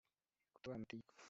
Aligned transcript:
Kutubaha 0.53 0.77
amategeko 0.79 1.09